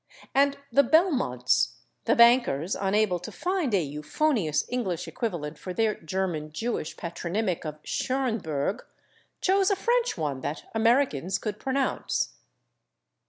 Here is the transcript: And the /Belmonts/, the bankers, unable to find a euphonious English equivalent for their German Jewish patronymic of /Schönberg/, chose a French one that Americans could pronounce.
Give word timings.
And 0.33 0.57
the 0.71 0.81
/Belmonts/, 0.83 1.73
the 2.05 2.15
bankers, 2.15 2.75
unable 2.75 3.19
to 3.19 3.31
find 3.31 3.71
a 3.75 3.83
euphonious 3.83 4.65
English 4.67 5.07
equivalent 5.07 5.59
for 5.59 5.73
their 5.75 5.93
German 5.93 6.51
Jewish 6.51 6.97
patronymic 6.97 7.63
of 7.65 7.79
/Schönberg/, 7.83 8.79
chose 9.41 9.69
a 9.69 9.75
French 9.75 10.17
one 10.17 10.41
that 10.41 10.63
Americans 10.73 11.37
could 11.37 11.59
pronounce. 11.59 12.33